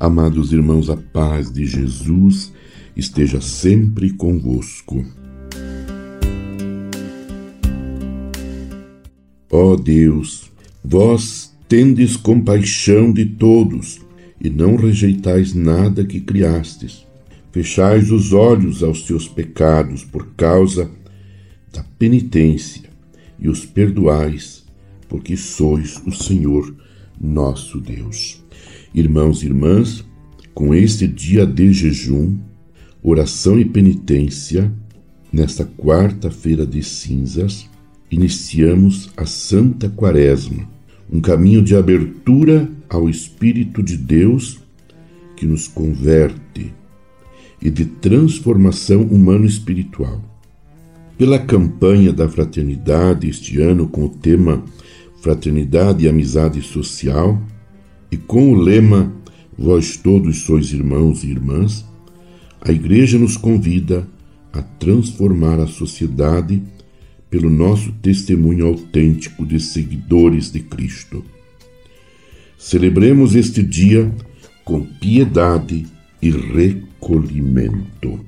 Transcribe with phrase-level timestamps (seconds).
[0.00, 2.52] Amados irmãos, a paz de Jesus
[2.96, 5.04] esteja sempre convosco.
[9.50, 10.52] Ó Deus,
[10.84, 14.00] vós tendes compaixão de todos
[14.40, 17.04] e não rejeitais nada que criastes.
[17.50, 20.88] Fechais os olhos aos teus pecados por causa
[21.72, 22.88] da penitência
[23.36, 24.64] e os perdoais,
[25.08, 26.72] porque sois o Senhor
[27.20, 28.40] nosso Deus.
[28.94, 30.04] Irmãos e irmãs,
[30.54, 32.38] com este dia de jejum,
[33.02, 34.72] oração e penitência,
[35.32, 37.68] nesta quarta-feira de cinzas,
[38.10, 40.68] iniciamos a Santa Quaresma,
[41.10, 44.60] um caminho de abertura ao Espírito de Deus
[45.36, 46.72] que nos converte
[47.60, 50.22] e de transformação humano-espiritual.
[51.16, 54.64] Pela campanha da fraternidade este ano com o tema
[55.20, 57.42] Fraternidade e Amizade Social,
[58.10, 59.12] e com o lema
[59.58, 61.84] Vós todos sois irmãos e irmãs,
[62.60, 64.06] a Igreja nos convida
[64.52, 66.62] a transformar a sociedade
[67.28, 71.24] pelo nosso testemunho autêntico de seguidores de Cristo.
[72.56, 74.12] Celebremos este dia
[74.64, 75.86] com piedade
[76.22, 78.24] e recolhimento.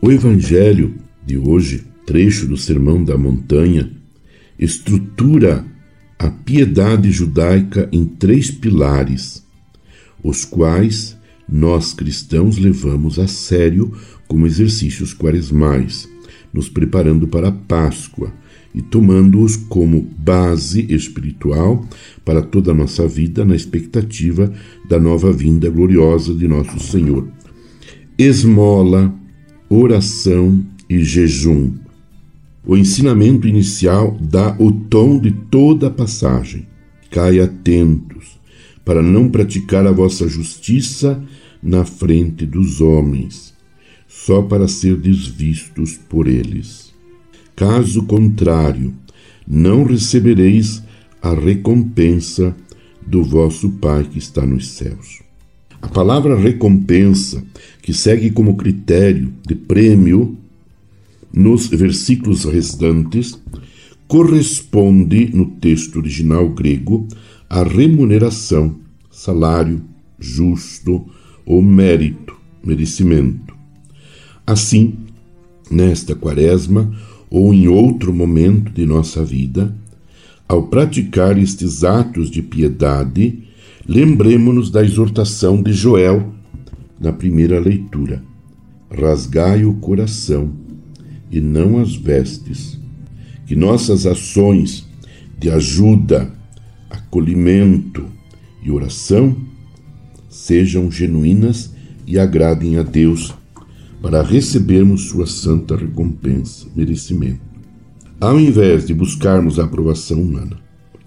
[0.00, 3.88] O Evangelho de hoje, trecho do Sermão da Montanha,
[4.58, 5.64] estrutura
[6.18, 9.44] a piedade judaica em três pilares,
[10.22, 11.16] os quais
[11.48, 13.92] nós cristãos levamos a sério
[14.26, 16.08] como exercícios quaresmais,
[16.52, 18.32] nos preparando para a Páscoa
[18.74, 21.86] e tomando-os como base espiritual
[22.24, 24.52] para toda a nossa vida na expectativa
[24.88, 27.28] da nova vinda gloriosa de nosso Senhor.
[28.18, 29.14] Esmola,
[29.68, 31.85] oração e jejum
[32.66, 36.66] o ensinamento inicial dá o tom de toda a passagem.
[37.10, 38.40] Cai atentos,
[38.84, 41.22] para não praticar a vossa justiça
[41.62, 43.54] na frente dos homens,
[44.08, 46.92] só para ser desvistos por eles.
[47.54, 48.92] Caso contrário,
[49.46, 50.82] não recebereis
[51.22, 52.54] a recompensa
[53.06, 55.22] do vosso Pai que está nos céus.
[55.80, 57.44] A palavra recompensa,
[57.80, 60.36] que segue como critério de prêmio
[61.36, 63.38] nos versículos restantes,
[64.08, 67.06] corresponde no texto original grego
[67.50, 68.76] à remuneração,
[69.10, 69.82] salário,
[70.18, 71.04] justo
[71.44, 73.54] ou mérito, merecimento.
[74.46, 74.94] Assim,
[75.70, 76.90] nesta quaresma
[77.28, 79.76] ou em outro momento de nossa vida,
[80.48, 83.42] ao praticar estes atos de piedade,
[83.86, 86.32] lembremos-nos da exortação de Joel
[86.98, 88.22] na primeira leitura:
[88.90, 90.65] Rasgai o coração
[91.30, 92.78] e não as vestes.
[93.46, 94.86] Que nossas ações
[95.38, 96.32] de ajuda,
[96.90, 98.06] acolhimento
[98.62, 99.36] e oração
[100.28, 101.74] sejam genuínas
[102.06, 103.34] e agradem a Deus
[104.02, 107.40] para recebermos sua santa recompensa, merecimento.
[108.20, 110.56] Ao invés de buscarmos a aprovação humana,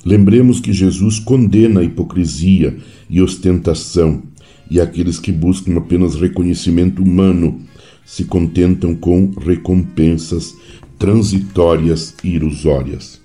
[0.06, 2.78] lembremos que Jesus condena a hipocrisia
[3.09, 4.24] e ostentação
[4.69, 7.62] e aqueles que buscam apenas reconhecimento humano
[8.09, 10.58] se contentam com recompensas
[10.97, 13.22] transitórias e ilusórias.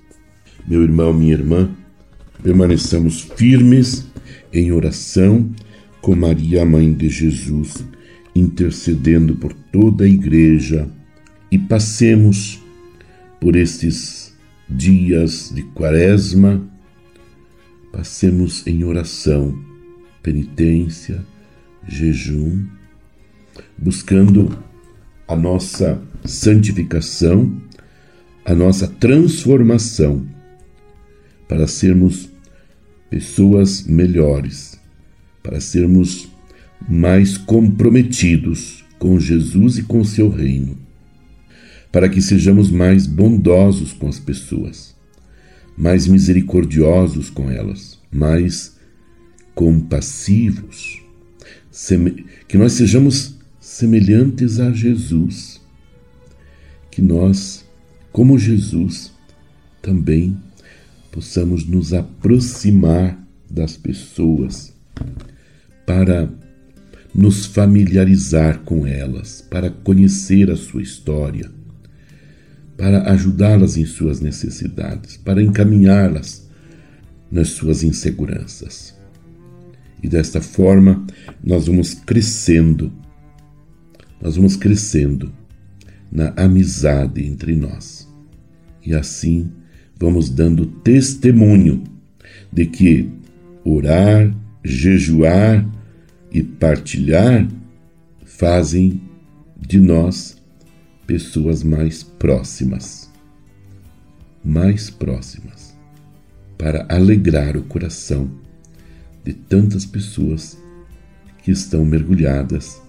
[0.69, 1.71] Meu irmão, minha irmã,
[2.43, 4.07] permaneçamos firmes
[4.53, 5.51] em oração
[6.03, 7.83] com Maria, Mãe de Jesus,
[8.37, 10.87] intercedendo por toda a Igreja
[11.51, 12.63] e passemos
[13.41, 14.35] por estes
[14.69, 16.63] dias de Quaresma,
[17.91, 19.59] passemos em oração,
[20.23, 21.25] penitência,
[21.89, 22.67] jejum,
[23.79, 24.74] buscando
[25.35, 27.61] a nossa santificação,
[28.45, 30.25] a nossa transformação,
[31.49, 32.31] para sermos
[33.11, 34.79] pessoas melhores,
[35.43, 36.29] para sermos
[36.89, 40.79] mais comprometidos com Jesus e com seu reino,
[41.91, 44.95] para que sejamos mais bondosos com as pessoas,
[45.77, 48.77] mais misericordiosos com elas, mais
[49.53, 51.03] compassivos,
[52.47, 53.34] que nós sejamos
[53.65, 55.59] semelhantes a Jesus,
[56.91, 57.65] que nós,
[58.13, 59.11] como Jesus,
[59.81, 60.37] também
[61.11, 63.19] possamos nos aproximar
[63.51, 64.71] das pessoas
[65.87, 66.29] para
[67.15, 71.51] nos familiarizar com elas, para conhecer a sua história,
[72.77, 76.47] para ajudá-las em suas necessidades, para encaminhá-las
[77.33, 78.95] nas suas inseguranças.
[80.03, 81.03] E desta forma
[81.43, 82.93] nós vamos crescendo
[84.25, 85.31] nós vamos crescendo
[86.11, 88.09] na amizade entre nós.
[88.83, 89.53] E assim
[90.01, 91.85] vamos dando testemunho
[92.51, 93.11] de que
[93.63, 94.35] orar,
[94.65, 95.69] jejuar,
[96.33, 97.47] e partilhar
[98.25, 99.01] fazem
[99.57, 100.37] de nós
[101.07, 103.09] pessoas mais próximas.
[104.45, 105.77] Mais próximas.
[106.59, 108.29] Para alegrar o coração
[109.23, 110.59] de tantas pessoas
[111.43, 112.83] que estão mergulhadas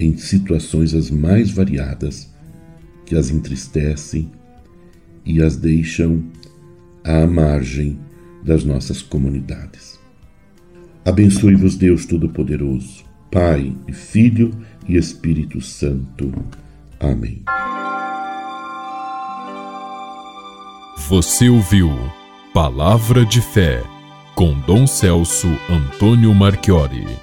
[0.00, 2.32] em situações as mais variadas
[3.04, 4.30] que as entristecem
[5.24, 6.24] e as deixam
[7.04, 7.98] à margem
[8.42, 10.00] das nossas comunidades.
[11.04, 14.50] Abençoe-vos, Deus Todo-Poderoso, Pai e Filho
[14.88, 16.32] e Espírito Santo.
[16.98, 17.42] Amém.
[21.08, 21.90] Você ouviu
[22.54, 23.82] Palavra de Fé
[24.34, 27.20] com Dom Celso Antônio Marchiori.